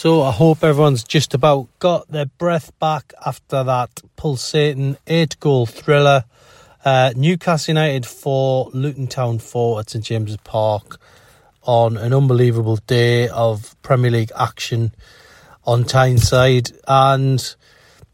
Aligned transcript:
So 0.00 0.22
I 0.22 0.30
hope 0.30 0.62
everyone's 0.62 1.02
just 1.02 1.34
about 1.34 1.66
got 1.80 2.06
their 2.06 2.26
breath 2.26 2.70
back 2.78 3.12
after 3.26 3.64
that 3.64 4.00
pulsating 4.14 4.96
eight 5.08 5.40
goal 5.40 5.66
thriller. 5.66 6.22
Uh, 6.84 7.12
Newcastle 7.16 7.72
United 7.72 8.06
4, 8.06 8.70
Luton 8.74 9.08
Town 9.08 9.40
4 9.40 9.80
at 9.80 9.90
St 9.90 10.04
James's 10.04 10.36
Park 10.44 11.00
on 11.64 11.96
an 11.96 12.14
unbelievable 12.14 12.76
day 12.86 13.26
of 13.26 13.74
Premier 13.82 14.12
League 14.12 14.30
action 14.38 14.92
on 15.64 15.82
Tyneside. 15.82 16.70
And, 16.86 17.56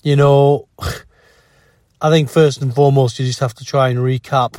you 0.03 0.16
know, 0.16 0.69
I 2.01 2.09
think 2.09 2.30
first 2.30 2.62
and 2.62 2.75
foremost, 2.75 3.19
you 3.19 3.27
just 3.27 3.41
have 3.41 3.53
to 3.56 3.64
try 3.66 3.91
and 3.91 3.98
recap 3.98 4.59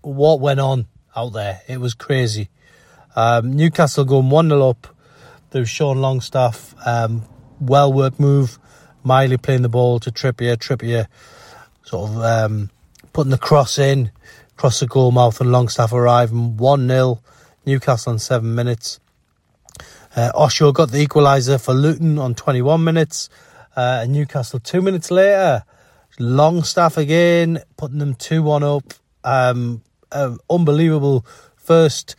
what 0.00 0.40
went 0.40 0.58
on 0.58 0.88
out 1.14 1.32
there. 1.32 1.60
It 1.68 1.78
was 1.78 1.94
crazy. 1.94 2.48
Um, 3.14 3.52
Newcastle 3.52 4.04
going 4.04 4.30
1 4.30 4.48
0 4.48 4.68
up. 4.70 4.96
Was 5.58 5.68
Sean 5.68 6.00
Longstaff, 6.00 6.74
um, 6.86 7.24
well 7.60 7.92
worked 7.92 8.20
move. 8.20 8.58
Miley 9.02 9.36
playing 9.36 9.62
the 9.62 9.68
ball 9.68 9.98
to 10.00 10.10
Trippier. 10.10 10.56
Trippier 10.56 11.06
sort 11.82 12.10
of 12.10 12.22
um, 12.22 12.70
putting 13.12 13.30
the 13.30 13.38
cross 13.38 13.78
in, 13.78 14.12
cross 14.56 14.80
the 14.80 14.86
goal 14.86 15.10
mouth, 15.10 15.40
and 15.40 15.50
Longstaff 15.52 15.92
arriving 15.92 16.56
1 16.56 16.88
0. 16.88 17.20
Newcastle 17.66 18.12
on 18.12 18.18
seven 18.18 18.54
minutes. 18.54 19.00
Uh, 20.16 20.30
Osho 20.34 20.72
got 20.72 20.90
the 20.90 21.06
equaliser 21.06 21.62
for 21.62 21.74
Luton 21.74 22.18
on 22.18 22.34
21 22.34 22.82
minutes. 22.82 23.28
Uh, 23.76 24.00
and 24.02 24.12
Newcastle 24.12 24.58
two 24.58 24.82
minutes 24.82 25.10
later. 25.10 25.64
Longstaff 26.18 26.96
again, 26.96 27.62
putting 27.76 27.98
them 27.98 28.14
2 28.14 28.42
1 28.42 28.62
up. 28.62 28.94
Um, 29.22 29.82
uh, 30.10 30.36
unbelievable 30.48 31.24
first 31.56 32.16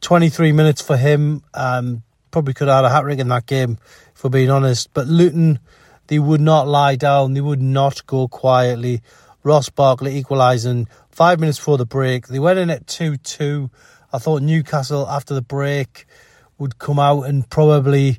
23 0.00 0.52
minutes 0.52 0.80
for 0.80 0.96
him. 0.96 1.42
Um, 1.52 2.03
probably 2.34 2.52
could 2.52 2.66
have 2.66 2.78
had 2.82 2.90
a 2.90 2.92
hat 2.92 3.02
trick 3.02 3.20
in 3.20 3.28
that 3.28 3.46
game, 3.46 3.78
if 4.12 4.24
we're 4.24 4.28
being 4.28 4.50
honest. 4.50 4.92
But 4.92 5.06
Luton, 5.06 5.60
they 6.08 6.18
would 6.18 6.40
not 6.40 6.66
lie 6.66 6.96
down. 6.96 7.34
They 7.34 7.40
would 7.40 7.62
not 7.62 8.04
go 8.08 8.26
quietly. 8.26 9.02
Ross 9.44 9.68
Barkley 9.68 10.16
equalising 10.16 10.88
five 11.10 11.38
minutes 11.38 11.58
before 11.58 11.78
the 11.78 11.86
break. 11.86 12.26
They 12.26 12.40
went 12.40 12.58
in 12.58 12.70
at 12.70 12.88
2 12.88 13.18
2. 13.18 13.70
I 14.12 14.18
thought 14.18 14.42
Newcastle, 14.42 15.08
after 15.08 15.32
the 15.32 15.42
break, 15.42 16.06
would 16.58 16.80
come 16.80 16.98
out 16.98 17.22
and 17.22 17.48
probably 17.48 18.18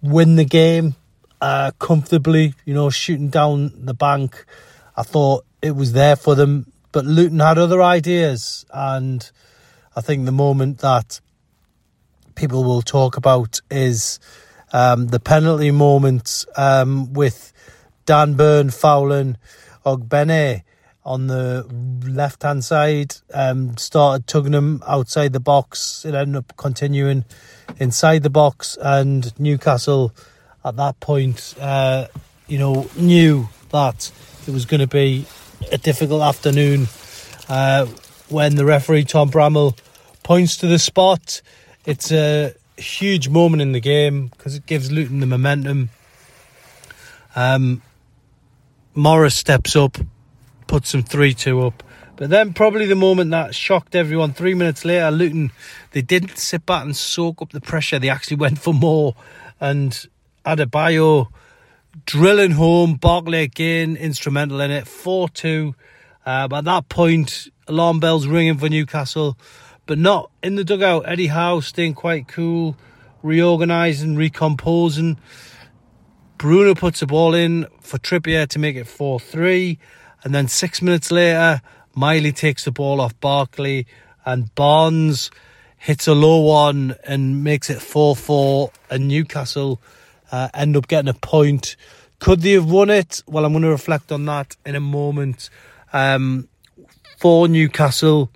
win 0.00 0.36
the 0.36 0.44
game 0.44 0.94
uh, 1.40 1.72
comfortably, 1.80 2.54
you 2.64 2.72
know, 2.72 2.88
shooting 2.88 3.30
down 3.30 3.72
the 3.84 3.94
bank. 3.94 4.44
I 4.96 5.02
thought 5.02 5.44
it 5.60 5.74
was 5.74 5.92
there 5.92 6.14
for 6.14 6.36
them. 6.36 6.70
But 6.92 7.04
Luton 7.04 7.40
had 7.40 7.58
other 7.58 7.82
ideas. 7.82 8.64
And 8.72 9.28
I 9.96 10.02
think 10.02 10.24
the 10.24 10.30
moment 10.30 10.78
that 10.78 11.20
people 12.40 12.64
will 12.64 12.80
talk 12.80 13.18
about 13.18 13.60
is 13.70 14.18
um, 14.72 15.08
the 15.08 15.20
penalty 15.20 15.70
moment 15.70 16.46
um, 16.56 17.12
with 17.12 17.52
Dan 18.06 18.32
Burn 18.32 18.70
fouling 18.70 19.36
Ogbene 19.84 20.62
on 21.04 21.26
the 21.26 21.66
left 22.08 22.42
hand 22.42 22.64
side, 22.64 23.14
um, 23.34 23.76
started 23.76 24.26
tugging 24.26 24.54
him 24.54 24.82
outside 24.86 25.34
the 25.34 25.40
box. 25.40 26.06
It 26.06 26.14
ended 26.14 26.36
up 26.36 26.56
continuing 26.56 27.26
inside 27.78 28.22
the 28.22 28.30
box, 28.30 28.78
and 28.80 29.38
Newcastle 29.38 30.14
at 30.64 30.76
that 30.76 30.98
point, 30.98 31.54
uh, 31.60 32.06
you 32.48 32.58
know, 32.58 32.88
knew 32.96 33.50
that 33.68 34.10
it 34.46 34.50
was 34.50 34.64
going 34.64 34.80
to 34.80 34.86
be 34.86 35.26
a 35.70 35.76
difficult 35.76 36.22
afternoon 36.22 36.88
uh, 37.50 37.84
when 38.30 38.54
the 38.54 38.64
referee 38.64 39.04
Tom 39.04 39.30
Bramall 39.30 39.76
points 40.22 40.56
to 40.56 40.66
the 40.66 40.78
spot. 40.78 41.42
It's 41.84 42.12
a 42.12 42.54
huge 42.76 43.28
moment 43.28 43.62
in 43.62 43.72
the 43.72 43.80
game 43.80 44.28
because 44.28 44.54
it 44.54 44.66
gives 44.66 44.90
Luton 44.90 45.20
the 45.20 45.26
momentum. 45.26 45.90
Um, 47.34 47.82
Morris 48.94 49.36
steps 49.36 49.76
up, 49.76 49.96
puts 50.66 50.92
them 50.92 51.02
3 51.02 51.34
2 51.34 51.62
up. 51.62 51.82
But 52.16 52.28
then, 52.28 52.52
probably 52.52 52.84
the 52.84 52.96
moment 52.96 53.30
that 53.30 53.54
shocked 53.54 53.94
everyone, 53.94 54.34
three 54.34 54.52
minutes 54.52 54.84
later, 54.84 55.10
Luton, 55.10 55.52
they 55.92 56.02
didn't 56.02 56.36
sit 56.36 56.66
back 56.66 56.84
and 56.84 56.94
soak 56.94 57.40
up 57.40 57.50
the 57.50 57.62
pressure. 57.62 57.98
They 57.98 58.10
actually 58.10 58.36
went 58.36 58.58
for 58.58 58.74
more. 58.74 59.14
And 59.58 60.06
Adebayo 60.44 61.28
drilling 62.04 62.52
home, 62.52 62.94
Barkley 62.94 63.42
again, 63.42 63.96
instrumental 63.96 64.60
in 64.60 64.70
it, 64.70 64.86
4 64.86 65.28
2. 65.30 65.74
Uh, 66.26 66.48
but 66.48 66.58
at 66.58 66.64
that 66.64 66.88
point, 66.88 67.48
alarm 67.66 68.00
bells 68.00 68.26
ringing 68.26 68.58
for 68.58 68.68
Newcastle, 68.68 69.38
but 69.90 69.98
not 69.98 70.30
in 70.40 70.54
the 70.54 70.62
dugout. 70.62 71.02
Eddie 71.08 71.26
Howe 71.26 71.58
staying 71.58 71.94
quite 71.94 72.28
cool, 72.28 72.76
reorganising, 73.24 74.14
recomposing. 74.14 75.18
Bruno 76.38 76.76
puts 76.76 77.00
the 77.00 77.08
ball 77.08 77.34
in 77.34 77.66
for 77.80 77.98
Trippier 77.98 78.46
to 78.50 78.60
make 78.60 78.76
it 78.76 78.86
4 78.86 79.18
3. 79.18 79.80
And 80.22 80.32
then 80.32 80.46
six 80.46 80.80
minutes 80.80 81.10
later, 81.10 81.60
Miley 81.92 82.30
takes 82.30 82.66
the 82.66 82.70
ball 82.70 83.00
off 83.00 83.18
Barkley 83.18 83.88
and 84.24 84.54
Barnes 84.54 85.32
hits 85.76 86.06
a 86.06 86.14
low 86.14 86.38
one 86.38 86.94
and 87.02 87.42
makes 87.42 87.68
it 87.68 87.82
4 87.82 88.14
4. 88.14 88.70
And 88.92 89.08
Newcastle 89.08 89.82
uh, 90.30 90.50
end 90.54 90.76
up 90.76 90.86
getting 90.86 91.08
a 91.08 91.14
point. 91.14 91.74
Could 92.20 92.42
they 92.42 92.52
have 92.52 92.70
won 92.70 92.90
it? 92.90 93.24
Well, 93.26 93.44
I'm 93.44 93.54
going 93.54 93.64
to 93.64 93.70
reflect 93.70 94.12
on 94.12 94.24
that 94.26 94.56
in 94.64 94.76
a 94.76 94.80
moment. 94.80 95.50
Um, 95.92 96.48
for 97.18 97.48
Newcastle, 97.48 98.30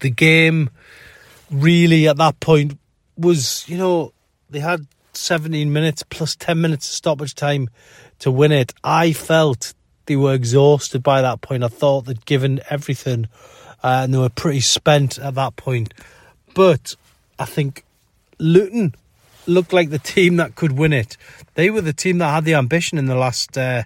the 0.00 0.10
game 0.10 0.70
really 1.50 2.08
at 2.08 2.16
that 2.16 2.40
point 2.40 2.78
was, 3.16 3.68
you 3.68 3.76
know, 3.76 4.12
they 4.50 4.60
had 4.60 4.86
17 5.12 5.72
minutes 5.72 6.02
plus 6.02 6.36
10 6.36 6.60
minutes 6.60 6.88
of 6.88 6.94
stoppage 6.94 7.34
time 7.34 7.68
to 8.20 8.30
win 8.30 8.52
it. 8.52 8.72
I 8.82 9.12
felt 9.12 9.74
they 10.06 10.16
were 10.16 10.34
exhausted 10.34 11.02
by 11.02 11.22
that 11.22 11.40
point. 11.40 11.64
I 11.64 11.68
thought 11.68 12.06
they'd 12.06 12.24
given 12.24 12.60
everything 12.68 13.28
uh, 13.82 14.02
and 14.04 14.14
they 14.14 14.18
were 14.18 14.28
pretty 14.28 14.60
spent 14.60 15.18
at 15.18 15.34
that 15.34 15.56
point. 15.56 15.94
But 16.54 16.96
I 17.38 17.44
think 17.44 17.84
Luton 18.38 18.94
looked 19.46 19.72
like 19.72 19.90
the 19.90 19.98
team 19.98 20.36
that 20.36 20.54
could 20.54 20.72
win 20.72 20.92
it. 20.92 21.16
They 21.54 21.70
were 21.70 21.80
the 21.80 21.92
team 21.92 22.18
that 22.18 22.32
had 22.32 22.44
the 22.44 22.54
ambition 22.54 22.98
in 22.98 23.06
the 23.06 23.14
last, 23.14 23.56
uh, 23.56 23.84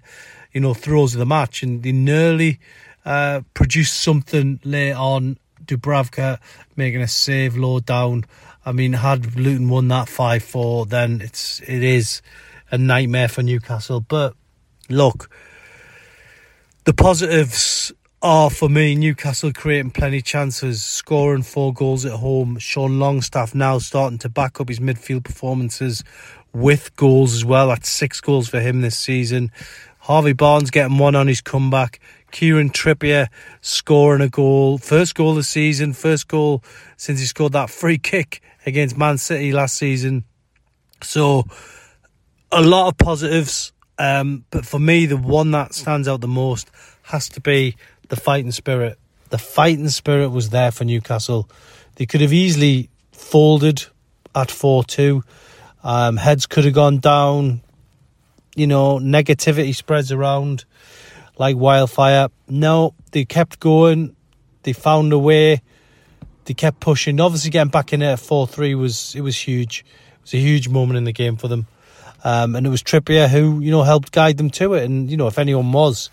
you 0.52 0.60
know, 0.60 0.74
throws 0.74 1.14
of 1.14 1.18
the 1.18 1.26
match, 1.26 1.62
and 1.62 1.82
they 1.82 1.92
nearly 1.92 2.58
uh, 3.04 3.42
produced 3.54 4.00
something 4.00 4.60
late 4.64 4.92
on. 4.92 5.38
Dubravka 5.66 6.38
making 6.76 7.00
a 7.02 7.08
save 7.08 7.56
low 7.56 7.80
down. 7.80 8.24
I 8.64 8.72
mean, 8.72 8.94
had 8.94 9.36
Luton 9.36 9.68
won 9.68 9.88
that 9.88 10.08
five 10.08 10.42
four, 10.42 10.86
then 10.86 11.20
it's 11.20 11.60
it 11.60 11.82
is 11.82 12.22
a 12.70 12.78
nightmare 12.78 13.28
for 13.28 13.42
Newcastle. 13.42 14.00
But 14.00 14.34
look, 14.88 15.30
the 16.84 16.94
positives 16.94 17.92
are 18.22 18.48
for 18.48 18.70
me 18.70 18.94
Newcastle 18.94 19.52
creating 19.52 19.90
plenty 19.90 20.22
chances, 20.22 20.82
scoring 20.82 21.42
four 21.42 21.74
goals 21.74 22.06
at 22.06 22.12
home. 22.12 22.58
Sean 22.58 22.98
Longstaff 22.98 23.54
now 23.54 23.78
starting 23.78 24.18
to 24.18 24.30
back 24.30 24.60
up 24.60 24.68
his 24.68 24.80
midfield 24.80 25.24
performances 25.24 26.02
with 26.54 26.96
goals 26.96 27.34
as 27.34 27.44
well. 27.44 27.68
That's 27.68 27.90
six 27.90 28.22
goals 28.22 28.48
for 28.48 28.60
him 28.60 28.80
this 28.80 28.96
season. 28.96 29.52
Harvey 29.98 30.32
Barnes 30.32 30.70
getting 30.70 30.96
one 30.96 31.14
on 31.14 31.26
his 31.26 31.42
comeback. 31.42 32.00
Kieran 32.34 32.70
Trippier 32.70 33.28
scoring 33.60 34.20
a 34.20 34.28
goal. 34.28 34.76
First 34.78 35.14
goal 35.14 35.30
of 35.30 35.36
the 35.36 35.44
season. 35.44 35.92
First 35.92 36.26
goal 36.26 36.64
since 36.96 37.20
he 37.20 37.26
scored 37.26 37.52
that 37.52 37.70
free 37.70 37.96
kick 37.96 38.42
against 38.66 38.98
Man 38.98 39.18
City 39.18 39.52
last 39.52 39.76
season. 39.76 40.24
So, 41.00 41.44
a 42.50 42.60
lot 42.60 42.88
of 42.88 42.98
positives. 42.98 43.72
Um, 44.00 44.44
but 44.50 44.66
for 44.66 44.80
me, 44.80 45.06
the 45.06 45.16
one 45.16 45.52
that 45.52 45.74
stands 45.74 46.08
out 46.08 46.22
the 46.22 46.26
most 46.26 46.68
has 47.04 47.28
to 47.30 47.40
be 47.40 47.76
the 48.08 48.16
fighting 48.16 48.50
spirit. 48.50 48.98
The 49.30 49.38
fighting 49.38 49.88
spirit 49.88 50.30
was 50.30 50.50
there 50.50 50.72
for 50.72 50.84
Newcastle. 50.84 51.48
They 51.94 52.06
could 52.06 52.20
have 52.20 52.32
easily 52.32 52.90
folded 53.12 53.84
at 54.34 54.50
4 54.50 54.82
2. 54.82 55.22
Um, 55.84 56.16
heads 56.16 56.46
could 56.46 56.64
have 56.64 56.74
gone 56.74 56.98
down. 56.98 57.60
You 58.56 58.66
know, 58.66 58.98
negativity 58.98 59.72
spreads 59.72 60.10
around 60.10 60.64
like 61.38 61.56
wildfire. 61.56 62.28
No, 62.48 62.94
they 63.12 63.24
kept 63.24 63.60
going. 63.60 64.16
They 64.62 64.72
found 64.72 65.12
a 65.12 65.18
way. 65.18 65.62
They 66.44 66.54
kept 66.54 66.80
pushing. 66.80 67.20
Obviously, 67.20 67.50
getting 67.50 67.70
back 67.70 67.92
in 67.92 68.00
there 68.00 68.12
at 68.12 68.20
4 68.20 68.46
3 68.46 68.74
was, 68.74 69.14
it 69.14 69.22
was 69.22 69.36
huge. 69.36 69.84
It 70.16 70.22
was 70.22 70.34
a 70.34 70.38
huge 70.38 70.68
moment 70.68 70.98
in 70.98 71.04
the 71.04 71.12
game 71.12 71.36
for 71.36 71.48
them. 71.48 71.66
Um, 72.22 72.56
and 72.56 72.66
it 72.66 72.70
was 72.70 72.82
Trippier 72.82 73.28
who, 73.28 73.60
you 73.60 73.70
know, 73.70 73.82
helped 73.82 74.12
guide 74.12 74.38
them 74.38 74.50
to 74.50 74.74
it. 74.74 74.84
And, 74.84 75.10
you 75.10 75.16
know, 75.16 75.26
if 75.26 75.38
anyone 75.38 75.70
was 75.72 76.10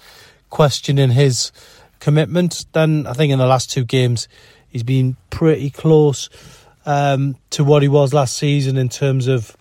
questioning 0.49 1.11
his 1.11 1.51
commitment, 1.99 2.65
then 2.73 3.07
I 3.07 3.13
think 3.13 3.31
in 3.31 3.39
the 3.39 3.45
last 3.45 3.71
two 3.71 3.85
games 3.85 4.27
he's 4.67 4.83
been 4.83 5.15
pretty 5.29 5.69
close 5.69 6.29
um, 6.85 7.37
to 7.51 7.63
what 7.63 7.81
he 7.81 7.87
was 7.87 8.13
last 8.13 8.37
season 8.37 8.77
in 8.77 8.89
terms 8.89 9.27
of 9.27 9.55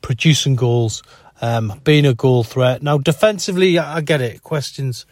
producing 0.00 0.54
goals, 0.54 1.02
um, 1.40 1.80
being 1.84 2.06
a 2.06 2.14
goal 2.14 2.44
threat. 2.44 2.82
Now, 2.82 2.98
defensively, 2.98 3.78
I 3.78 4.00
get 4.00 4.20
it. 4.20 4.42
Questions 4.42 5.06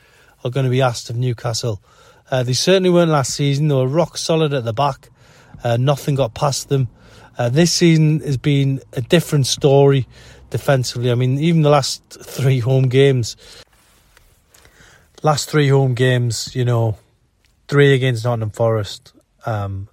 are 0.45 0.51
going 0.51 0.65
to 0.65 0.71
be 0.71 0.83
asked 0.83 1.11
of 1.11 1.17
Newcastle. 1.17 1.83
Uh, 2.31 2.43
they 2.43 2.53
certainly 2.53 2.91
weren't 2.91 3.11
last 3.11 3.35
season. 3.35 3.69
They 3.69 3.75
were 3.75 3.87
rock 3.87 4.17
solid 4.17 4.53
at 4.55 4.65
the 4.65 4.73
back. 4.73 5.11
Uh, 5.63 5.77
nothing 5.77 6.15
got 6.15 6.35
past 6.35 6.69
them. 6.69 6.89
Uh, 7.37 7.49
this 7.49 7.73
season 7.73 8.21
has 8.21 8.37
been 8.37 8.81
a 8.93 9.01
different 9.01 9.47
story 9.47 10.07
defensively. 10.51 11.11
I 11.11 11.15
mean, 11.15 11.39
even 11.39 11.63
the 11.63 11.71
last 11.71 12.03
three 12.11 12.61
home 12.61 12.89
games, 12.89 13.37
last 15.23 15.51
three 15.51 15.69
home 15.69 15.95
games, 15.95 16.55
you 16.55 16.65
know, 16.65 16.97
three 17.67 17.95
against 17.95 18.25
Nottingham 18.25 18.51
Forest, 18.51 19.13
um, 19.47 19.89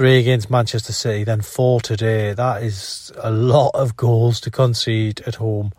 three 0.00 0.18
against 0.18 0.48
Manchester 0.48 0.94
City, 0.94 1.24
then 1.24 1.42
four 1.42 1.78
today. 1.78 2.32
That 2.32 2.62
is 2.62 3.12
a 3.18 3.30
lot 3.30 3.72
of 3.74 3.98
goals 3.98 4.40
to 4.40 4.50
concede 4.50 5.20
at 5.26 5.34
home 5.34 5.72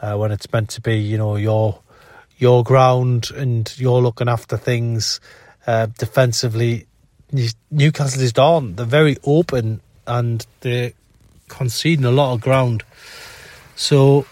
uh, 0.00 0.16
when 0.16 0.32
it's 0.32 0.50
meant 0.50 0.70
to 0.70 0.80
be, 0.80 0.96
you 0.96 1.18
know, 1.18 1.36
your 1.36 1.78
your 2.38 2.64
ground 2.64 3.30
and 3.36 3.70
you're 3.76 4.00
looking 4.00 4.26
after 4.26 4.56
things 4.56 5.20
uh, 5.66 5.88
defensively. 5.98 6.86
Newcastle 7.70 8.22
is 8.22 8.32
on. 8.38 8.76
They're 8.76 8.86
very 8.86 9.18
open 9.22 9.82
and 10.06 10.46
they're 10.62 10.92
conceding 11.48 12.06
a 12.06 12.10
lot 12.10 12.32
of 12.32 12.40
ground. 12.40 12.84
So 13.76 14.24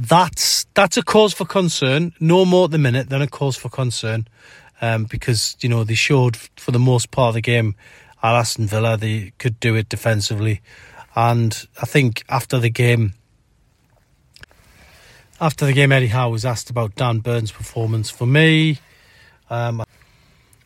that's 0.00 0.64
that's 0.72 0.96
a 0.96 1.02
cause 1.02 1.34
for 1.34 1.44
concern. 1.44 2.14
No 2.20 2.46
more 2.46 2.64
at 2.64 2.70
the 2.70 2.78
minute 2.78 3.10
than 3.10 3.20
a 3.20 3.26
cause 3.26 3.58
for 3.58 3.68
concern, 3.68 4.28
um, 4.80 5.04
because 5.04 5.58
you 5.60 5.68
know 5.68 5.84
they 5.84 5.92
showed 5.92 6.38
for 6.56 6.70
the 6.70 6.78
most 6.78 7.10
part 7.10 7.28
of 7.28 7.34
the 7.34 7.42
game 7.42 7.74
at 8.24 8.34
Aston 8.34 8.66
Villa 8.66 8.96
they 8.96 9.32
could 9.38 9.60
do 9.60 9.76
it 9.76 9.88
defensively, 9.88 10.62
and 11.14 11.68
I 11.80 11.86
think 11.86 12.24
after 12.28 12.58
the 12.58 12.70
game, 12.70 13.12
after 15.40 15.66
the 15.66 15.74
game, 15.74 15.92
Eddie 15.92 16.06
Howe 16.06 16.30
was 16.30 16.44
asked 16.44 16.70
about 16.70 16.94
Dan 16.96 17.18
Burn's 17.18 17.52
performance. 17.52 18.08
For 18.10 18.26
me, 18.26 18.78
um, 19.50 19.84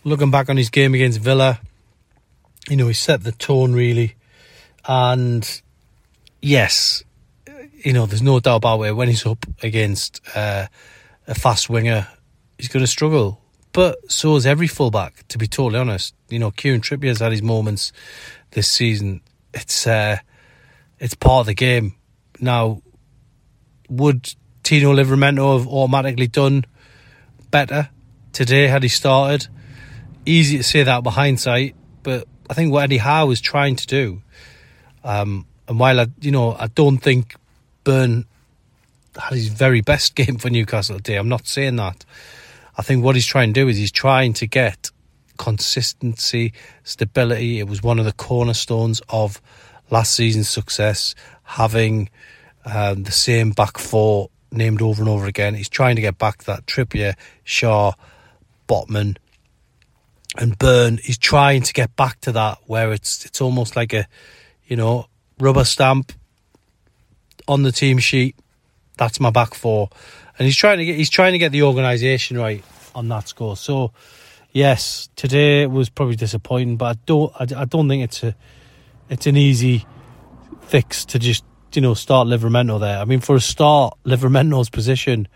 looking 0.05 0.31
back 0.31 0.49
on 0.49 0.57
his 0.57 0.71
game 0.71 0.95
against 0.95 1.21
Villa, 1.21 1.61
you 2.69 2.77
know, 2.77 2.87
he 2.87 2.95
set 2.95 3.25
the 3.25 3.33
tone 3.33 3.73
really. 3.73 4.15
And 4.87 5.61
yes, 6.41 7.03
you 7.85 7.93
know, 7.93 8.07
there's 8.07 8.23
no 8.23 8.41
doubt 8.41 8.57
about 8.57 8.83
it. 8.83 8.93
When 8.93 9.09
he's 9.09 9.27
up 9.27 9.45
against 9.63 10.21
uh, 10.35 10.67
a 11.27 11.35
fast 11.35 11.69
winger, 11.69 12.07
he's 12.57 12.69
going 12.69 12.85
to 12.85 12.91
struggle. 12.91 13.41
But 13.73 14.11
so 14.11 14.37
is 14.37 14.47
every 14.47 14.67
fullback, 14.67 15.27
to 15.29 15.39
be 15.39 15.47
totally 15.47 15.79
honest. 15.79 16.15
You 16.29 16.39
know, 16.39 16.51
Kieran 16.51 16.81
Trippier's 16.81 17.21
had 17.21 17.33
his 17.33 17.43
moments 17.43 17.93
this 18.51 18.69
season. 18.69 19.21
It's 19.55 19.87
uh, 19.87 20.19
it's 20.99 21.15
part 21.15 21.41
of 21.41 21.47
the 21.47 21.55
game. 21.55 21.95
Now, 22.41 22.83
would 23.89 24.35
Tino 24.63 24.93
Livramento 24.95 25.59
have 25.59 25.67
automatically 25.67 26.27
done 26.27 26.65
better 27.51 27.89
today 28.33 28.67
had 28.67 28.83
he 28.83 28.89
started? 28.89 29.49
Easy 30.27 30.59
to 30.59 30.63
say 30.63 30.83
that 30.83 31.05
with 31.05 31.15
hindsight, 31.15 31.75
but 32.03 32.29
I 32.51 32.55
think 32.55 32.73
what 32.73 32.85
Eddie 32.85 32.99
Howe 32.99 33.31
is 33.31 33.41
trying 33.41 33.77
to 33.77 33.87
do, 33.87 34.23
um, 35.05 35.47
and 35.67 35.79
while 35.79 36.01
I, 36.01 36.07
you 36.21 36.31
know, 36.31 36.55
I 36.59 36.67
don't 36.67 36.99
think 36.99 37.35
Burn 37.85 38.27
had 39.17 39.33
his 39.33 39.49
very 39.49 39.81
best 39.81 40.15
game 40.15 40.37
for 40.37 40.51
Newcastle 40.51 40.97
today. 40.97 41.17
I'm 41.17 41.29
not 41.29 41.47
saying 41.47 41.77
that. 41.77 42.05
I 42.77 42.83
think 42.83 43.03
what 43.03 43.17
he's 43.17 43.27
trying 43.27 43.53
to 43.55 43.61
do 43.61 43.69
is 43.69 43.77
he's 43.77 43.91
trying 43.91 44.35
to 44.35 44.47
get 44.47 44.91
consistency, 45.39 46.53
stability. 46.85 47.59
It 47.59 47.69
was 47.69 47.83
one 47.83 47.99
of 47.99 48.05
the 48.05 48.13
cornerstones 48.13 49.01
of 49.09 49.41
last 49.91 50.15
season's 50.15 50.49
success, 50.49 51.15
having 51.45 52.11
um, 52.65 53.05
the 53.05 53.13
same 53.13 53.51
back 53.51 53.79
four 53.79 54.31
named 54.51 54.83
over 54.83 55.01
and 55.03 55.09
over 55.09 55.27
again. 55.27 55.55
He's 55.55 55.69
trying 55.69 55.97
to 55.97 56.03
get 56.03 56.19
back 56.19 56.45
that 56.45 56.67
Trippier, 56.67 57.15
Schär, 57.45 57.95
Botman, 58.69 59.17
and 60.37 60.59
Burn 60.59 60.99
is 61.07 61.19
trying 61.19 61.63
to 61.63 61.73
get 61.73 61.95
back 61.97 62.21
to 62.21 62.33
that 62.33 62.59
where 62.67 62.93
it's 62.93 63.25
it's 63.25 63.41
almost 63.41 63.77
like 63.77 63.93
a 63.93 64.07
you 64.67 64.77
know 64.77 65.07
rubber 65.39 65.65
stamp 65.65 66.13
on 67.47 67.63
the 67.63 67.73
team 67.73 67.99
sheet. 67.99 68.37
That's 68.97 69.21
my 69.21 69.31
back 69.31 69.55
four, 69.55 69.89
and 70.39 70.47
he's 70.47 70.57
trying 70.57 70.79
to 70.79 70.85
get 70.85 70.97
he's 70.97 71.11
trying 71.11 71.33
to 71.33 71.39
get 71.39 71.53
the 71.53 71.63
organisation 71.63 72.37
right 72.37 72.63
on 72.95 73.09
that 73.09 73.29
score. 73.29 73.57
So 73.57 73.93
yes, 74.59 75.09
today 75.15 75.67
was 75.67 75.89
probably 75.89 76.17
disappointing, 76.17 76.77
but 76.77 76.97
I 76.97 77.01
don't 77.07 77.33
I, 77.37 77.63
I 77.63 77.65
don't 77.65 77.89
think 77.89 78.03
it's 78.03 78.23
a 78.25 78.35
it's 79.09 79.27
an 79.27 79.37
easy 79.37 79.87
fix 80.63 81.05
to 81.07 81.19
just 81.19 81.45
you 81.73 81.81
know 81.81 81.95
start 81.95 82.27
Livramento 82.27 82.81
there. 82.81 82.99
I 82.99 83.05
mean, 83.05 83.21
for 83.21 83.37
a 83.37 83.41
start, 83.41 83.97
Livramento's 84.05 84.69
position 84.69 85.29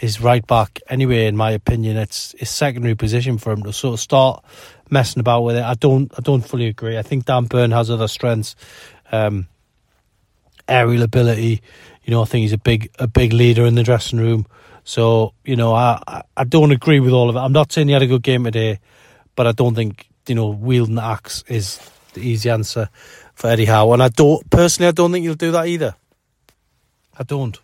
is 0.00 0.20
right 0.20 0.44
back 0.46 0.80
anyway. 0.88 1.26
In 1.26 1.36
my 1.36 1.52
opinion, 1.52 1.96
it's 1.96 2.34
a 2.40 2.44
secondary 2.44 2.96
position 2.96 3.38
for 3.38 3.52
him 3.52 3.62
to 3.62 3.72
sort 3.72 3.94
of 3.94 4.00
start 4.00 4.44
messing 4.90 5.20
about 5.20 5.42
with 5.42 5.56
it. 5.56 5.62
I 5.62 5.74
don't, 5.74 6.12
I 6.18 6.20
don't 6.20 6.42
fully 6.42 6.66
agree. 6.66 6.98
I 6.98 7.02
think 7.02 7.24
Dan 7.24 7.44
Burn 7.44 7.70
has 7.70 7.88
other 7.88 8.08
strengths, 8.08 8.56
um, 9.10 9.48
aerial 10.68 11.02
ability. 11.02 11.62
You 12.04 12.10
know, 12.10 12.20
I 12.20 12.26
think 12.26 12.42
he's 12.42 12.52
a 12.52 12.58
big, 12.58 12.90
a 12.98 13.06
big 13.06 13.32
leader 13.32 13.64
in 13.64 13.74
the 13.74 13.82
dressing 13.82 14.18
room. 14.18 14.44
So 14.86 15.34
you 15.44 15.56
know, 15.56 15.74
I, 15.74 16.22
I 16.36 16.44
don't 16.44 16.70
agree 16.70 17.00
with 17.00 17.12
all 17.12 17.28
of 17.28 17.34
it. 17.34 17.40
I'm 17.40 17.52
not 17.52 17.72
saying 17.72 17.88
he 17.88 17.92
had 17.92 18.02
a 18.02 18.06
good 18.06 18.22
game 18.22 18.44
today, 18.44 18.78
but 19.34 19.48
I 19.48 19.52
don't 19.52 19.74
think 19.74 20.08
you 20.28 20.36
know 20.36 20.46
wielding 20.46 20.94
the 20.94 21.02
axe 21.02 21.42
is 21.48 21.80
the 22.14 22.20
easy 22.20 22.48
answer 22.48 22.88
for 23.34 23.48
Eddie 23.50 23.64
Howe. 23.64 23.92
And 23.92 24.02
I 24.02 24.08
don't 24.10 24.48
personally, 24.48 24.86
I 24.86 24.92
don't 24.92 25.10
think 25.10 25.24
he'll 25.24 25.34
do 25.34 25.50
that 25.50 25.66
either. 25.66 25.96
I 27.18 27.24
don't. 27.24 27.58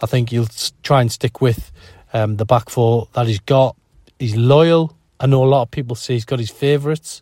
I 0.00 0.06
think 0.06 0.30
he'll 0.30 0.48
try 0.82 1.02
and 1.02 1.12
stick 1.12 1.42
with 1.42 1.70
um, 2.14 2.38
the 2.38 2.46
back 2.46 2.70
four 2.70 3.08
that 3.12 3.26
he's 3.26 3.40
got. 3.40 3.76
He's 4.18 4.34
loyal. 4.34 4.96
I 5.20 5.26
know 5.26 5.44
a 5.44 5.46
lot 5.46 5.62
of 5.62 5.70
people 5.70 5.94
say 5.94 6.14
he's 6.14 6.24
got 6.24 6.38
his 6.38 6.50
favourites, 6.50 7.20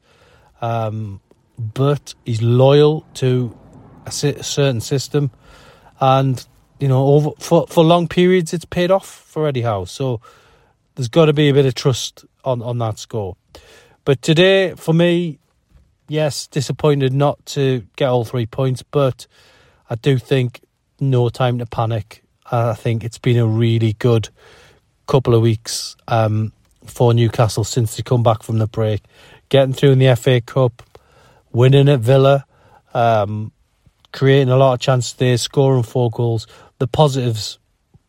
um, 0.61 1.21
but 1.59 2.15
he's 2.25 2.41
loyal 2.41 3.05
to 3.15 3.59
a, 4.07 4.11
a, 4.11 4.43
certain 4.45 4.81
system, 4.81 5.33
and 5.99 6.47
you 6.79 6.89
know, 6.89 7.07
over 7.07 7.31
for 7.39 7.67
for 7.67 7.85
long 7.85 8.09
periods, 8.09 8.53
it's 8.53 8.65
paid 8.65 8.91
off 8.91 9.07
for 9.07 9.47
Eddie 9.47 9.63
Howe. 9.63 9.85
So 9.85 10.21
there's 10.95 11.09
got 11.09 11.27
to 11.27 11.33
be 11.33 11.49
a 11.49 11.55
bit 11.55 11.67
of 11.67 11.75
trust 11.75 12.25
on 12.45 12.63
on 12.63 12.79
that 12.79 12.99
score. 12.99 13.37
But 14.05 14.23
today, 14.23 14.75
for 14.75 14.95
me, 14.95 15.39
yes, 16.09 16.47
disappointed 16.47 17.13
not 17.13 17.45
to 17.47 17.87
get 17.97 18.09
all 18.09 18.25
three 18.25 18.47
points, 18.47 18.83
but 18.83 19.27
I 19.91 19.97
do 19.97 20.19
think 20.19 20.61
no 21.01 21.29
time 21.29 21.59
to 21.59 21.67
panic. 21.67 22.23
I 22.51 22.75
think 22.75 23.05
it's 23.05 23.19
been 23.19 23.37
a 23.37 23.47
really 23.47 23.93
good 23.95 24.31
couple 25.07 25.35
of 25.35 25.43
weeks 25.43 25.97
um, 26.07 26.53
for 26.85 27.13
Newcastle 27.13 27.65
since 27.65 27.97
they 27.97 28.03
come 28.03 28.23
back 28.23 28.43
from 28.43 28.59
the 28.59 28.67
break. 28.67 29.03
Getting 29.51 29.75
through 29.75 29.93
in 29.93 29.99
the 29.99 30.15
FA 30.17 30.41
Cup, 30.41 30.83
winning 31.53 31.89
at 31.89 32.01
Villa, 32.01 32.47
um, 32.95 33.53
creating 34.13 34.51
a 34.51 34.57
lot 34.57 34.75
of 34.75 34.81
chances 34.81 35.15
there, 35.15 35.37
scoring 35.37 35.83
four 35.83 36.11
goals. 36.11 36.47
The 36.79 36.87
positives 36.87 37.59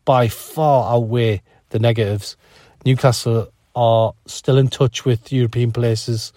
by 0.04 0.28
far 0.28 0.94
outweigh 0.94 1.42
the 1.70 1.78
negatives. 1.78 2.36
Newcastle 2.84 3.52
are 3.74 4.12
still 4.26 4.58
in 4.58 4.68
touch 4.68 5.04
with 5.04 5.32
European 5.32 5.72
places. 5.72 6.32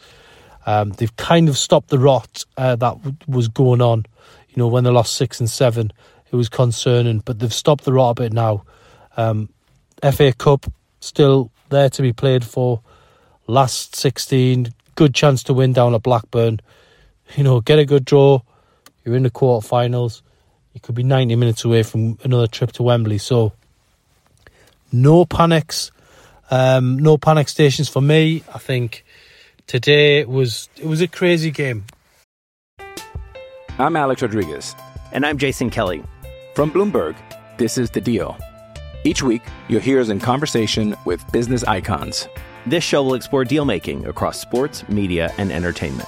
Um, 0.65 0.91
they've 0.91 1.15
kind 1.15 1.49
of 1.49 1.57
stopped 1.57 1.89
the 1.89 1.99
rot 1.99 2.45
uh, 2.57 2.75
that 2.75 2.97
w- 2.97 3.17
was 3.27 3.47
going 3.47 3.81
on. 3.81 4.05
You 4.49 4.55
know, 4.57 4.67
when 4.67 4.83
they 4.83 4.91
lost 4.91 5.15
six 5.15 5.39
and 5.39 5.49
seven, 5.49 5.91
it 6.31 6.35
was 6.35 6.49
concerning, 6.49 7.19
but 7.19 7.39
they've 7.39 7.53
stopped 7.53 7.85
the 7.85 7.93
rot 7.93 8.11
a 8.19 8.23
bit 8.23 8.33
now. 8.33 8.63
Um, 9.17 9.49
FA 10.01 10.33
Cup 10.33 10.71
still 10.99 11.51
there 11.69 11.89
to 11.89 12.01
be 12.01 12.13
played 12.13 12.45
for. 12.45 12.81
Last 13.47 13.95
16, 13.95 14.73
good 14.95 15.13
chance 15.13 15.43
to 15.43 15.53
win 15.53 15.73
down 15.73 15.93
at 15.93 16.03
Blackburn. 16.03 16.59
You 17.35 17.43
know, 17.43 17.61
get 17.61 17.79
a 17.79 17.85
good 17.85 18.05
draw. 18.05 18.41
You're 19.03 19.15
in 19.15 19.23
the 19.23 19.31
quarterfinals. 19.31 20.21
You 20.73 20.79
could 20.79 20.95
be 20.95 21.03
90 21.03 21.35
minutes 21.35 21.65
away 21.65 21.83
from 21.83 22.17
another 22.23 22.47
trip 22.47 22.71
to 22.73 22.83
Wembley. 22.83 23.17
So, 23.17 23.53
no 24.91 25.25
panics, 25.25 25.91
um, 26.49 26.97
no 26.97 27.17
panic 27.17 27.49
stations 27.49 27.89
for 27.89 28.01
me. 28.01 28.43
I 28.53 28.59
think 28.59 29.03
today 29.67 30.25
was 30.25 30.69
it 30.77 30.85
was 30.85 31.01
a 31.01 31.07
crazy 31.07 31.51
game. 31.51 31.85
I'm 33.79 33.95
Alex 33.95 34.21
Rodriguez, 34.21 34.75
and 35.11 35.25
I'm 35.25 35.37
Jason 35.37 35.69
Kelly. 35.69 36.03
From 36.55 36.71
Bloomberg, 36.71 37.15
this 37.57 37.77
is 37.77 37.89
The 37.89 38.01
Deal. 38.01 38.37
Each 39.03 39.23
week, 39.23 39.41
you'll 39.67 39.81
hear 39.81 39.99
us 39.99 40.09
in 40.09 40.19
conversation 40.19 40.95
with 41.05 41.29
business 41.31 41.63
icons. 41.63 42.27
This 42.65 42.83
show 42.83 43.03
will 43.03 43.15
explore 43.15 43.43
deal 43.43 43.65
making 43.65 44.05
across 44.05 44.39
sports, 44.39 44.87
media, 44.87 45.33
and 45.37 45.51
entertainment. 45.51 46.07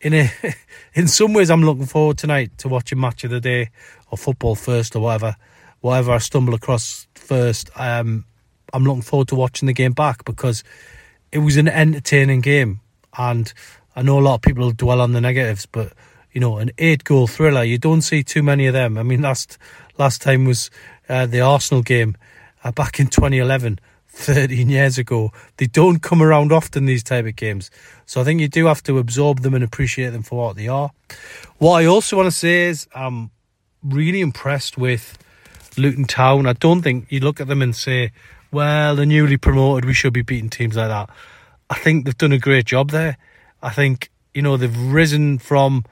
in 0.00 0.14
a 0.14 0.30
in 0.94 1.08
some 1.08 1.32
ways, 1.32 1.50
I'm 1.50 1.62
looking 1.62 1.86
forward 1.86 2.18
tonight 2.18 2.56
to 2.58 2.68
watching 2.68 3.00
match 3.00 3.24
of 3.24 3.30
the 3.30 3.40
day 3.40 3.70
or 4.10 4.18
football 4.18 4.54
first 4.54 4.96
or 4.96 5.00
whatever, 5.00 5.36
whatever 5.80 6.12
I 6.12 6.18
stumble 6.18 6.54
across 6.54 7.06
first. 7.14 7.70
Um, 7.76 8.24
I'm 8.72 8.84
looking 8.84 9.02
forward 9.02 9.28
to 9.28 9.34
watching 9.34 9.66
the 9.66 9.72
game 9.72 9.92
back 9.92 10.24
because 10.24 10.64
it 11.32 11.38
was 11.38 11.56
an 11.56 11.68
entertaining 11.68 12.40
game, 12.40 12.80
and 13.16 13.52
I 13.94 14.02
know 14.02 14.18
a 14.18 14.20
lot 14.20 14.34
of 14.36 14.42
people 14.42 14.70
dwell 14.72 15.00
on 15.00 15.12
the 15.12 15.20
negatives, 15.20 15.66
but 15.66 15.92
you 16.32 16.40
know, 16.40 16.58
an 16.58 16.70
eight 16.76 17.02
goal 17.04 17.26
thriller, 17.26 17.64
you 17.64 17.78
don't 17.78 18.02
see 18.02 18.22
too 18.22 18.42
many 18.42 18.66
of 18.66 18.74
them. 18.74 18.98
I 18.98 19.02
mean, 19.02 19.22
last 19.22 19.56
last 19.96 20.20
time 20.20 20.44
was 20.44 20.70
uh, 21.08 21.24
the 21.26 21.40
Arsenal 21.40 21.82
game 21.82 22.16
uh, 22.62 22.72
back 22.72 23.00
in 23.00 23.06
2011. 23.06 23.78
13 24.16 24.70
years 24.70 24.96
ago. 24.96 25.30
They 25.58 25.66
don't 25.66 26.00
come 26.00 26.22
around 26.22 26.50
often, 26.50 26.86
these 26.86 27.02
type 27.02 27.26
of 27.26 27.36
games. 27.36 27.70
So 28.06 28.20
I 28.20 28.24
think 28.24 28.40
you 28.40 28.48
do 28.48 28.66
have 28.66 28.82
to 28.84 28.98
absorb 28.98 29.40
them 29.40 29.54
and 29.54 29.62
appreciate 29.62 30.10
them 30.10 30.22
for 30.22 30.38
what 30.38 30.56
they 30.56 30.68
are. 30.68 30.90
What 31.58 31.82
I 31.82 31.86
also 31.86 32.16
want 32.16 32.26
to 32.26 32.36
say 32.36 32.64
is 32.64 32.88
I'm 32.94 33.30
really 33.82 34.22
impressed 34.22 34.78
with 34.78 35.18
Luton 35.76 36.06
Town. 36.06 36.46
I 36.46 36.54
don't 36.54 36.80
think 36.80 37.06
you 37.10 37.20
look 37.20 37.40
at 37.40 37.46
them 37.46 37.60
and 37.60 37.76
say, 37.76 38.10
well, 38.50 38.96
they're 38.96 39.04
newly 39.04 39.36
promoted, 39.36 39.84
we 39.84 39.92
should 39.92 40.14
be 40.14 40.22
beating 40.22 40.48
teams 40.48 40.76
like 40.76 40.88
that. 40.88 41.10
I 41.68 41.74
think 41.74 42.04
they've 42.04 42.16
done 42.16 42.32
a 42.32 42.38
great 42.38 42.64
job 42.64 42.90
there. 42.90 43.18
I 43.62 43.70
think, 43.70 44.10
you 44.32 44.40
know, 44.40 44.56
they've 44.56 44.76
risen 44.76 45.38
from 45.38 45.84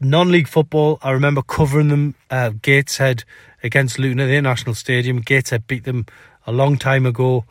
non-league 0.00 0.48
football. 0.48 0.98
I 1.02 1.10
remember 1.10 1.42
covering 1.42 1.88
them 1.88 2.14
uh, 2.30 2.50
Gateshead 2.62 3.24
against 3.62 3.98
Luton 3.98 4.20
at 4.20 4.26
the 4.26 4.36
International 4.36 4.74
Stadium. 4.74 5.20
Gateshead 5.20 5.66
beat 5.66 5.84
them 5.84 6.06
a 6.46 6.52
long 6.52 6.78
time 6.78 7.06
ago, 7.06 7.44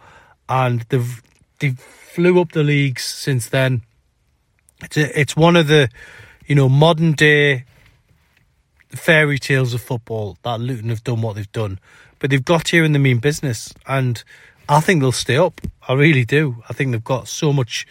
and 0.50 0.82
they've 0.90 1.22
they 1.60 1.72
flew 1.72 2.40
up 2.40 2.52
the 2.52 2.64
leagues 2.64 3.04
since 3.04 3.50
then. 3.50 3.82
It's 4.84 4.98
a, 4.98 5.20
it's 5.20 5.36
one 5.36 5.56
of 5.56 5.68
the 5.68 5.90
you 6.48 6.56
know 6.56 6.70
modern 6.70 7.14
day 7.14 7.66
fairy 8.90 9.38
tales 9.38 9.74
of 9.74 9.82
football 9.82 10.38
that 10.44 10.60
Luton 10.60 10.90
have 10.90 11.04
done 11.04 11.22
what 11.22 11.36
they've 11.36 11.52
done, 11.52 11.80
but 12.20 12.30
they've 12.30 12.46
got 12.46 12.70
here 12.70 12.84
in 12.84 12.94
the 12.94 13.00
mean 13.00 13.20
business, 13.20 13.74
and 13.88 14.24
I 14.68 14.80
think 14.80 15.02
they'll 15.02 15.12
stay 15.12 15.38
up. 15.38 15.62
I 15.88 15.94
really 15.94 16.26
do. 16.26 16.64
I 16.70 16.74
think 16.74 16.92
they've 16.92 17.04
got 17.04 17.28
so 17.28 17.54
much 17.54 17.86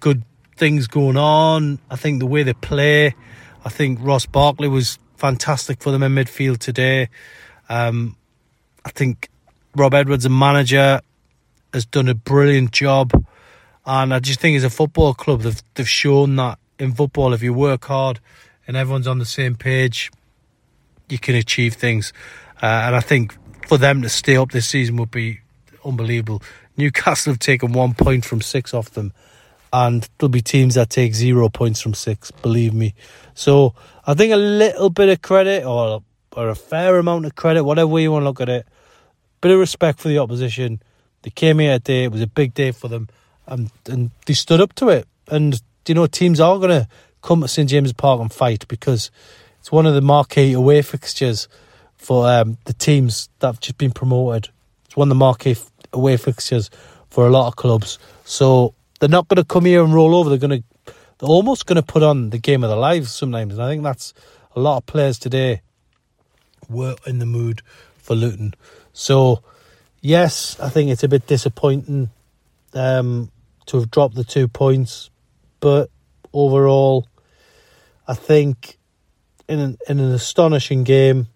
good 0.00 0.22
things 0.56 0.86
going 0.86 1.16
on. 1.16 1.78
I 1.90 1.96
think 1.96 2.20
the 2.20 2.26
way 2.26 2.42
they 2.42 2.54
play. 2.54 3.14
I 3.64 3.68
think 3.68 3.98
Ross 4.00 4.26
Barkley 4.26 4.68
was 4.68 4.98
fantastic 5.16 5.82
for 5.82 5.90
them 5.90 6.02
in 6.02 6.14
midfield 6.14 6.58
today. 6.58 7.08
Um, 7.68 8.16
I 8.84 8.90
think 8.90 9.28
Rob 9.74 9.94
Edwards, 9.94 10.24
a 10.24 10.30
manager, 10.30 11.00
has 11.72 11.86
done 11.86 12.08
a 12.08 12.14
brilliant 12.14 12.72
job. 12.72 13.12
And 13.86 14.12
I 14.12 14.18
just 14.18 14.40
think 14.40 14.56
as 14.56 14.64
a 14.64 14.70
football 14.70 15.14
club, 15.14 15.42
they've, 15.42 15.62
they've 15.74 15.88
shown 15.88 16.36
that 16.36 16.58
in 16.78 16.92
football, 16.92 17.32
if 17.32 17.42
you 17.42 17.52
work 17.52 17.84
hard 17.86 18.20
and 18.66 18.76
everyone's 18.76 19.06
on 19.06 19.18
the 19.18 19.24
same 19.24 19.54
page, 19.54 20.10
you 21.08 21.18
can 21.18 21.34
achieve 21.34 21.74
things. 21.74 22.12
Uh, 22.62 22.66
and 22.66 22.96
I 22.96 23.00
think 23.00 23.36
for 23.66 23.78
them 23.78 24.02
to 24.02 24.08
stay 24.08 24.36
up 24.36 24.50
this 24.50 24.66
season 24.66 24.96
would 24.96 25.10
be 25.10 25.40
unbelievable. 25.84 26.42
Newcastle 26.76 27.32
have 27.32 27.40
taken 27.40 27.72
one 27.72 27.94
point 27.94 28.24
from 28.24 28.40
six 28.40 28.72
off 28.72 28.90
them, 28.90 29.12
and 29.72 30.08
there'll 30.18 30.30
be 30.30 30.40
teams 30.40 30.74
that 30.74 30.90
take 30.90 31.14
zero 31.14 31.48
points 31.48 31.80
from 31.80 31.94
six, 31.94 32.30
believe 32.30 32.72
me. 32.72 32.94
So 33.34 33.74
I 34.06 34.14
think 34.14 34.32
a 34.32 34.36
little 34.36 34.90
bit 34.90 35.08
of 35.08 35.22
credit 35.22 35.64
or 35.64 36.02
or 36.32 36.50
a 36.50 36.54
fair 36.54 36.98
amount 36.98 37.26
of 37.26 37.34
credit, 37.34 37.64
whatever 37.64 37.88
way 37.88 38.02
you 38.02 38.12
want 38.12 38.22
to 38.22 38.26
look 38.26 38.40
at 38.40 38.48
it, 38.48 38.66
bit 39.40 39.52
of 39.52 39.58
respect 39.58 40.00
for 40.00 40.08
the 40.08 40.18
opposition. 40.18 40.80
They 41.22 41.30
came 41.30 41.58
here 41.58 41.78
today, 41.78 42.04
it 42.04 42.12
was 42.12 42.22
a 42.22 42.26
big 42.26 42.54
day 42.54 42.70
for 42.70 42.88
them, 42.88 43.08
and, 43.46 43.70
and 43.86 44.10
they 44.26 44.34
stood 44.34 44.60
up 44.60 44.74
to 44.74 44.88
it. 44.88 45.06
And, 45.28 45.60
you 45.86 45.94
know, 45.94 46.06
teams 46.06 46.40
are 46.40 46.58
going 46.58 46.70
to 46.70 46.88
come 47.22 47.40
to 47.42 47.48
St 47.48 47.68
James's 47.68 47.92
Park 47.92 48.20
and 48.20 48.32
fight 48.32 48.66
because 48.68 49.10
it's 49.58 49.72
one 49.72 49.86
of 49.86 49.94
the 49.94 50.00
marquee 50.00 50.52
away 50.52 50.82
fixtures 50.82 51.48
for 51.96 52.28
um, 52.28 52.58
the 52.64 52.72
teams 52.72 53.28
that 53.40 53.48
have 53.48 53.60
just 53.60 53.78
been 53.78 53.90
promoted. 53.90 54.50
It's 54.86 54.96
one 54.96 55.08
of 55.08 55.10
the 55.10 55.16
marquee 55.16 55.56
away 55.92 56.16
fixtures 56.16 56.70
for 57.10 57.26
a 57.26 57.30
lot 57.30 57.48
of 57.48 57.56
clubs. 57.56 57.98
So 58.24 58.74
they're 59.00 59.08
not 59.08 59.28
going 59.28 59.36
to 59.36 59.44
come 59.44 59.64
here 59.64 59.82
and 59.82 59.92
roll 59.92 60.14
over. 60.14 60.28
They're 60.30 60.38
going 60.38 60.62
to, 60.62 60.92
they're 61.18 61.28
almost 61.28 61.66
going 61.66 61.76
to 61.76 61.82
put 61.82 62.02
on 62.02 62.30
the 62.30 62.38
game 62.38 62.62
of 62.62 62.70
their 62.70 62.78
lives 62.78 63.10
sometimes. 63.10 63.54
And 63.54 63.62
I 63.62 63.68
think 63.68 63.82
that's 63.82 64.14
a 64.54 64.60
lot 64.60 64.78
of 64.78 64.86
players 64.86 65.18
today 65.18 65.62
were 66.68 66.96
in 67.06 67.18
the 67.18 67.26
mood 67.26 67.62
for 67.96 68.14
Luton. 68.14 68.54
So, 68.98 69.44
yes, 70.00 70.58
I 70.58 70.70
think 70.70 70.90
it's 70.90 71.04
a 71.04 71.08
bit 71.08 71.28
disappointing 71.28 72.10
um, 72.74 73.30
to 73.66 73.76
have 73.76 73.92
dropped 73.92 74.16
the 74.16 74.24
two 74.24 74.48
points, 74.48 75.08
but 75.60 75.88
overall, 76.32 77.06
I 78.08 78.14
think 78.14 78.76
in 79.48 79.60
an, 79.60 79.78
in 79.88 80.00
an 80.00 80.10
astonishing 80.10 80.82
game, 80.82 81.28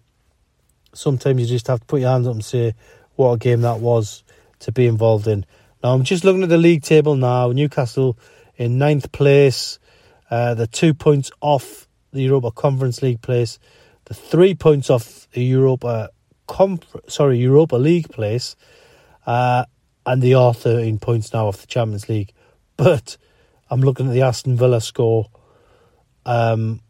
sometimes 0.91 1.39
you 1.39 1.47
just 1.47 1.67
have 1.67 1.79
to 1.79 1.85
put 1.85 2.01
your 2.01 2.09
hands 2.09 2.27
up 2.27 2.33
and 2.33 2.43
say 2.43 2.75
what 3.15 3.31
a 3.31 3.37
game 3.37 3.61
that 3.61 3.79
was 3.79 4.25
to 4.59 4.73
be 4.73 4.85
involved 4.85 5.29
in. 5.29 5.45
Now, 5.81 5.93
I'm 5.93 6.03
just 6.03 6.25
looking 6.25 6.43
at 6.43 6.49
the 6.49 6.57
league 6.57 6.83
table 6.83 7.15
now. 7.15 7.53
Newcastle 7.53 8.17
in 8.57 8.77
ninth 8.77 9.13
place. 9.13 9.79
Uh, 10.29 10.53
they're 10.53 10.67
two 10.67 10.93
points 10.93 11.31
off 11.39 11.87
the 12.11 12.23
Europa 12.23 12.51
Conference 12.51 13.01
League 13.01 13.21
place. 13.21 13.57
The 14.03 14.15
three 14.15 14.53
points 14.53 14.89
off 14.89 15.29
the 15.31 15.45
Europa 15.45 16.09
Sorry 17.07 17.37
Europa 17.37 17.75
League 17.75 18.09
place, 18.09 18.55
uh, 19.25 19.65
and 20.05 20.21
they 20.21 20.33
are 20.33 20.53
13 20.53 20.99
points 20.99 21.33
now 21.33 21.47
off 21.47 21.61
the 21.61 21.67
Champions 21.67 22.09
League. 22.09 22.33
But 22.77 23.17
I'm 23.69 23.81
looking 23.81 24.07
at 24.07 24.13
the 24.13 24.21
Aston 24.21 24.55
Villa 24.55 24.81
score. 24.81 25.29
Um, 26.25 26.81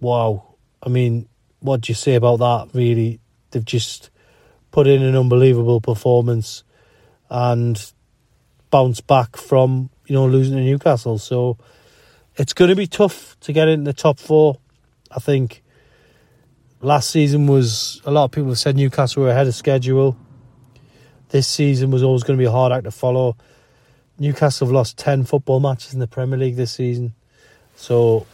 wow, 0.00 0.54
I 0.82 0.88
mean, 0.88 1.28
what 1.60 1.82
do 1.82 1.90
you 1.90 1.94
say 1.94 2.14
about 2.14 2.38
that? 2.38 2.70
Really, 2.74 3.20
they've 3.50 3.64
just 3.64 4.10
put 4.70 4.86
in 4.86 5.02
an 5.02 5.16
unbelievable 5.16 5.80
performance 5.80 6.64
and 7.30 7.92
bounced 8.70 9.06
back 9.06 9.36
from 9.36 9.90
you 10.06 10.14
know 10.14 10.26
losing 10.26 10.56
to 10.56 10.62
Newcastle. 10.62 11.18
So 11.18 11.58
it's 12.36 12.52
going 12.52 12.68
to 12.68 12.76
be 12.76 12.86
tough 12.86 13.38
to 13.40 13.52
get 13.52 13.68
in 13.68 13.84
the 13.84 13.92
top 13.92 14.18
four. 14.18 14.58
I 15.10 15.20
think 15.20 15.62
last 16.84 17.10
season 17.10 17.46
was 17.46 18.00
a 18.04 18.10
lot 18.10 18.24
of 18.24 18.30
people 18.30 18.50
have 18.50 18.58
said 18.58 18.76
Newcastle 18.76 19.22
were 19.22 19.30
ahead 19.30 19.46
of 19.46 19.54
schedule. 19.54 20.16
This 21.30 21.48
season 21.48 21.90
was 21.90 22.02
always 22.02 22.22
going 22.22 22.38
to 22.38 22.40
be 22.40 22.46
a 22.46 22.50
hard 22.50 22.72
act 22.72 22.84
to 22.84 22.90
follow. 22.90 23.36
Newcastle 24.18 24.66
have 24.66 24.72
lost 24.72 24.96
10 24.98 25.24
football 25.24 25.60
matches 25.60 25.94
in 25.94 26.00
the 26.00 26.06
Premier 26.06 26.38
League 26.38 26.56
this 26.56 26.72
season. 26.72 27.14
So 27.74 28.26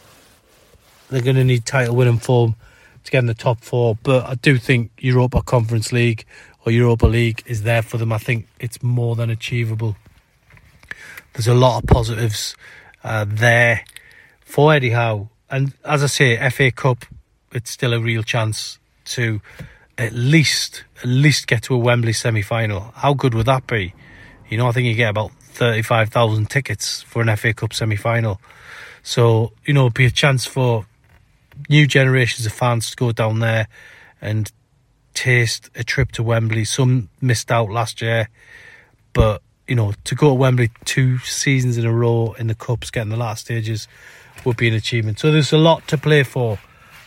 they're 1.09 1.21
going 1.21 1.37
to 1.37 1.43
need 1.43 1.65
title 1.65 1.95
winning 1.95 2.19
form 2.19 2.55
to 3.03 3.11
get 3.11 3.19
in 3.19 3.25
the 3.25 3.33
top 3.33 3.61
four. 3.61 3.97
But 4.03 4.25
I 4.25 4.35
do 4.35 4.57
think 4.57 4.91
Europa 4.99 5.41
Conference 5.41 5.91
League 5.91 6.25
or 6.65 6.71
Europa 6.71 7.07
League 7.07 7.43
is 7.45 7.63
there 7.63 7.81
for 7.81 7.97
them. 7.97 8.11
I 8.11 8.17
think 8.17 8.47
it's 8.59 8.83
more 8.83 9.15
than 9.15 9.29
achievable. 9.29 9.95
There's 11.33 11.47
a 11.47 11.55
lot 11.55 11.81
of 11.81 11.87
positives 11.87 12.55
uh, 13.03 13.25
there 13.27 13.85
for 14.41 14.73
Eddie 14.73 14.91
Howe. 14.91 15.29
And 15.49 15.73
as 15.83 16.03
I 16.03 16.07
say, 16.07 16.49
FA 16.49 16.71
Cup, 16.71 17.05
it's 17.53 17.71
still 17.71 17.93
a 17.93 17.99
real 17.99 18.23
chance 18.23 18.79
to 19.05 19.41
at 19.97 20.13
least 20.13 20.83
at 20.99 21.07
least 21.07 21.47
get 21.47 21.63
to 21.63 21.75
a 21.75 21.77
Wembley 21.77 22.13
semi 22.13 22.41
final. 22.41 22.91
How 22.95 23.13
good 23.13 23.33
would 23.33 23.45
that 23.45 23.67
be? 23.67 23.93
You 24.49 24.57
know, 24.57 24.67
I 24.67 24.71
think 24.71 24.87
you 24.87 24.95
get 24.95 25.09
about 25.09 25.31
thirty 25.31 25.81
five 25.81 26.09
thousand 26.09 26.49
tickets 26.49 27.01
for 27.01 27.21
an 27.21 27.35
FA 27.35 27.53
Cup 27.53 27.73
semi 27.73 27.95
final. 27.95 28.41
So, 29.03 29.53
you 29.65 29.73
know, 29.73 29.81
it'd 29.81 29.93
be 29.93 30.05
a 30.05 30.11
chance 30.11 30.45
for 30.45 30.85
new 31.69 31.87
generations 31.87 32.45
of 32.45 32.53
fans 32.53 32.89
to 32.91 32.95
go 32.95 33.11
down 33.11 33.39
there 33.39 33.67
and 34.21 34.51
taste 35.13 35.69
a 35.75 35.83
trip 35.83 36.11
to 36.13 36.23
Wembley. 36.23 36.65
Some 36.65 37.09
missed 37.19 37.51
out 37.51 37.69
last 37.69 38.01
year, 38.01 38.29
but 39.13 39.41
you 39.67 39.75
know, 39.75 39.93
to 40.03 40.15
go 40.15 40.29
to 40.29 40.33
Wembley 40.33 40.71
two 40.85 41.17
seasons 41.19 41.77
in 41.77 41.85
a 41.85 41.93
row 41.93 42.33
in 42.37 42.47
the 42.47 42.55
cups, 42.55 42.91
getting 42.91 43.09
the 43.09 43.17
last 43.17 43.45
stages, 43.45 43.87
would 44.45 44.57
be 44.57 44.67
an 44.67 44.73
achievement. 44.73 45.19
So 45.19 45.31
there's 45.31 45.53
a 45.53 45.57
lot 45.57 45.87
to 45.87 45.97
play 45.97 46.23
for. 46.23 46.59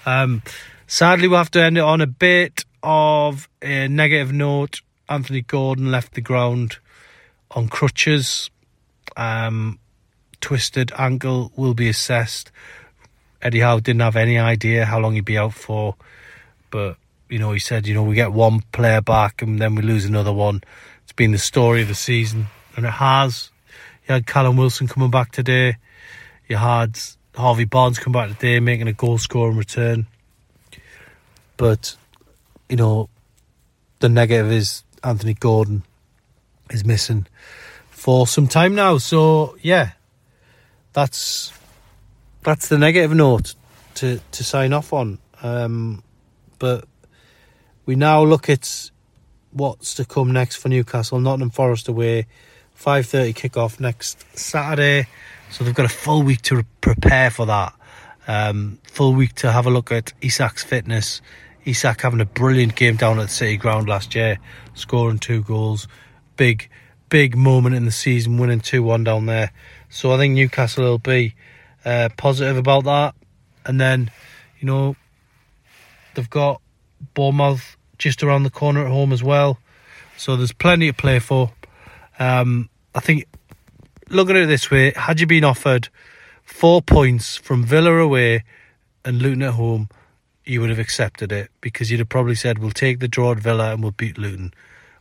Um, 0.07 0.43
sadly, 0.87 1.29
we'll 1.29 1.39
have 1.39 1.51
to 1.53 1.63
end 1.63 1.79
it 1.79 1.83
on 1.83 2.01
a 2.01 2.07
bit 2.07 2.65
of 2.83 3.49
a 3.63 3.89
negative 3.89 4.33
note. 4.33 4.81
Anthony 5.09 5.43
Gordon 5.43 5.91
left 5.91 6.15
the 6.15 6.21
ground 6.21 6.79
on 7.51 7.69
crutches. 7.69 8.51
Um, 9.17 9.79
twisted 10.41 10.93
ankle 10.99 11.53
will 11.57 11.75
be 11.75 11.89
assessed. 11.89 12.51
Eddie 13.41 13.61
Howe 13.61 13.81
didn't 13.81 14.01
have 14.01 14.17
any 14.17 14.39
idea 14.39 14.87
how 14.87 14.99
long 14.99 15.15
he'd 15.15 15.25
be 15.25 15.39
out 15.39 15.55
for, 15.55 15.97
but 16.71 16.97
you 17.29 17.39
know 17.39 17.53
he 17.53 17.59
said, 17.59 17.87
you 17.87 17.95
know, 17.95 18.03
we 18.03 18.15
get 18.15 18.33
one 18.33 18.63
player 18.73 19.01
back 19.01 19.43
and 19.43 19.59
then 19.59 19.75
we 19.75 19.83
lose 19.83 20.05
another 20.05 20.33
one. 20.33 20.63
It's 21.03 21.13
been 21.13 21.33
the 21.33 21.39
story 21.39 21.83
of 21.83 21.89
the 21.89 21.95
season, 21.95 22.47
and 22.77 22.87
it 22.87 22.91
has. 22.91 23.51
You 24.09 24.15
had 24.15 24.27
Callum 24.27 24.57
Wilson 24.57 24.89
coming 24.89 25.11
back 25.11 25.33
today. 25.33 25.77
You 26.49 26.57
had 26.57 26.99
Harvey 27.35 27.65
Barnes 27.65 27.99
come 27.99 28.13
back 28.13 28.29
today, 28.31 28.61
making 28.61 28.89
a 28.89 28.93
goal 28.93 29.19
score 29.19 29.51
in 29.51 29.57
return. 29.57 30.07
But 31.57 31.97
you 32.69 32.77
know, 32.77 33.09
the 34.01 34.09
negative 34.09 34.51
is 34.51 34.85
Anthony 35.03 35.35
Gordon 35.35 35.83
is 36.71 36.85
missing 36.85 37.27
for 37.91 38.27
some 38.27 38.49
time 38.49 38.75
now. 38.75 38.99
So 38.99 39.57
yeah, 39.63 39.93
that's 40.93 41.53
that's 42.43 42.69
the 42.69 42.79
negative 42.79 43.15
note 43.15 43.55
to 43.97 44.21
to 44.33 44.45
sign 44.45 44.73
off 44.73 44.93
on. 44.93 45.19
Um, 45.43 46.03
but 46.59 46.87
we 47.87 47.97
now 47.97 48.25
look 48.25 48.49
at 48.49 48.91
what's 49.53 49.95
to 49.95 50.05
come 50.05 50.33
next 50.33 50.57
for 50.57 50.69
Newcastle. 50.69 51.21
Nottingham 51.21 51.51
Forest 51.51 51.89
away, 51.89 52.27
five 52.75 53.07
thirty 53.07 53.33
kickoff 53.33 53.81
next 53.81 54.25
Saturday. 54.37 55.07
So 55.51 55.65
they've 55.65 55.75
got 55.75 55.87
a 55.87 55.89
full 55.89 56.23
week 56.23 56.43
to 56.43 56.65
prepare 56.81 57.31
for 57.31 57.47
that. 57.47 57.75
Um, 58.27 58.79
full 58.85 59.15
week 59.15 59.35
to 59.37 59.53
have 59.53 59.67
a 59.67 59.71
look 59.71 59.93
at 59.93 60.13
Isak's 60.21 60.65
fitness. 60.65 61.21
Isak 61.65 62.03
having 62.03 62.21
a 62.21 62.27
brilliant 62.27 62.75
game 62.77 62.97
down 62.97 63.19
at 63.19 63.31
City 63.31 63.57
Ground 63.57 63.89
last 63.89 64.15
year, 64.15 64.39
scoring 64.75 65.19
two 65.19 65.43
goals. 65.43 65.89
Big, 66.37 66.69
big 67.09 67.37
moment 67.37 67.75
in 67.75 67.85
the 67.85 67.93
season, 67.93 68.39
winning 68.39 68.61
2 68.61 68.83
1 68.83 69.05
down 69.05 69.27
there. 69.27 69.53
So 69.89 70.13
I 70.13 70.19
think 70.19 70.35
Newcastle 70.35 70.85
will 70.85 70.99
be 70.99 71.35
uh, 71.85 72.09
positive 72.17 72.57
about 72.57 72.85
that. 72.85 73.15
And 73.65 73.81
then, 73.81 74.11
you 74.59 74.67
know, 74.67 74.97
they've 76.15 76.29
got 76.29 76.61
Bournemouth 77.15 77.77
just 77.99 78.23
around 78.23 78.43
the 78.43 78.51
corner 78.51 78.85
at 78.85 78.91
home 78.91 79.13
as 79.13 79.23
well. 79.23 79.59
So 80.17 80.37
there's 80.37 80.53
plenty 80.53 80.89
to 80.89 80.93
play 80.93 81.19
for. 81.19 81.53
Um, 82.19 82.69
I 82.95 83.01
think, 83.01 83.27
looking 84.09 84.37
at 84.37 84.43
it 84.43 84.47
this 84.47 84.71
way, 84.71 84.93
had 84.97 85.21
you 85.21 85.27
been 85.27 85.45
offered 85.45 85.89
four 86.43 86.83
points 86.83 87.37
from 87.37 87.65
Villa 87.65 87.97
away 87.99 88.45
and 89.05 89.21
Luton 89.21 89.43
at 89.43 89.55
home, 89.55 89.89
you 90.45 90.61
would 90.61 90.71
have 90.71 90.79
accepted 90.79 91.33
it 91.33 91.51
because 91.61 91.91
you'd 91.91 92.01
have 92.01 92.09
probably 92.09 92.35
said, 92.35 92.59
we'll 92.59 92.71
take 92.71 93.01
the 93.01 93.09
draw 93.09 93.33
at 93.33 93.39
Villa 93.39 93.73
and 93.73 93.83
we'll 93.83 93.93
beat 93.93 94.19
Luton. 94.19 94.53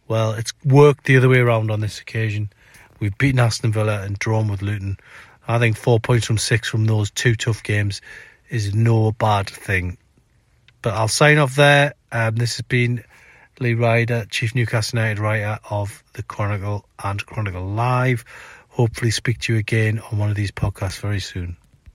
Well, 0.08 0.34
it's 0.34 0.53
worked 0.63 1.05
the 1.05 1.17
other 1.17 1.29
way 1.29 1.39
around 1.39 1.72
on 1.72 1.82
this 1.82 2.00
occasion. 2.00 2.51
We've 3.00 3.17
beaten 3.17 3.39
Aston 3.39 3.72
Villa 3.72 4.01
and 4.01 4.17
drawn 4.20 4.48
with 4.48 4.62
Luton. 4.62 4.98
I 5.48 5.60
think 5.60 5.75
four 5.75 6.00
points 6.00 6.25
from 6.25 6.38
six 6.38 6.70
from 6.70 6.86
those 6.86 7.12
two 7.12 7.36
tough 7.36 7.63
games 7.63 8.01
is 8.50 8.74
no 8.74 9.12
bad 9.12 9.50
thing. 9.50 9.98
But 10.82 10.93
I'll 10.93 11.08
sign 11.08 11.38
off 11.38 11.55
there. 11.55 11.93
Um, 12.12 12.36
this 12.36 12.58
has 12.58 12.62
been 12.63 13.03
Lee 13.60 13.75
Ryder, 13.75 14.25
Chief 14.29 14.55
Newcastle 14.55 15.00
United 15.00 15.19
writer 15.19 15.60
of 15.69 16.03
the 16.13 16.24
Chronicle 16.24 16.86
and 17.03 17.24
Chronicle 17.25 17.65
Live. 17.65 18.25
Hopefully, 18.69 19.12
speak 19.12 19.39
to 19.41 19.53
you 19.53 19.60
again 19.60 20.00
on 20.00 20.17
one 20.17 20.29
of 20.29 20.36
these 20.36 20.51
podcasts 20.51 21.00
very 21.00 21.19
soon. 21.19 21.57